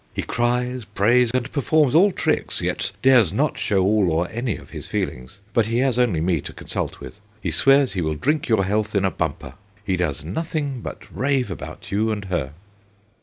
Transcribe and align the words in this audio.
He 0.15 0.23
cries, 0.23 0.83
prays, 0.83 1.29
and 1.31 1.51
performs 1.51 1.93
all 1.93 2.11
tricks, 2.11 2.59
yet 2.59 2.91
dares 3.03 3.31
not 3.31 3.59
show 3.59 3.83
all 3.83 4.09
or 4.11 4.27
any 4.31 4.57
of 4.57 4.71
his 4.71 4.87
feelings, 4.87 5.37
but 5.53 5.67
he 5.67 5.77
has 5.77 5.99
only 5.99 6.19
me 6.19 6.41
to 6.41 6.53
consult 6.53 6.99
with. 6.99 7.19
He 7.39 7.51
swears 7.51 7.93
he 7.93 8.01
will 8.01 8.15
drink 8.15 8.49
your 8.49 8.63
health 8.65 8.95
in 8.95 9.05
a 9.05 9.11
bumper... 9.11 9.53
he 9.85 9.97
does 9.97 10.25
nothing 10.25 10.81
but 10.81 11.03
rave 11.15 11.51
about 11.51 11.91
you 11.91 12.09
and 12.09 12.25
her.' 12.25 12.53